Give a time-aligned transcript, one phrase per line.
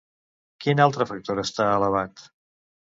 [0.65, 2.29] Quin altre factor està elevat?